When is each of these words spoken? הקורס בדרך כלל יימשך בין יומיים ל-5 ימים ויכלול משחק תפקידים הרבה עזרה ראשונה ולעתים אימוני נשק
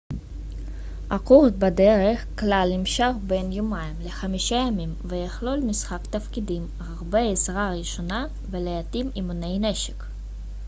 הקורס 1.09 1.51
בדרך 1.51 2.25
כלל 2.39 2.67
יימשך 2.71 3.11
בין 3.27 3.51
יומיים 3.51 3.95
ל-5 4.05 4.53
ימים 4.53 4.93
ויכלול 5.05 5.59
משחק 5.59 6.01
תפקידים 6.09 6.67
הרבה 6.79 7.19
עזרה 7.19 7.73
ראשונה 7.73 8.27
ולעתים 8.51 9.11
אימוני 9.15 9.59
נשק 9.59 10.03